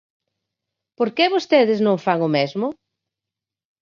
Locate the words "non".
1.85-1.97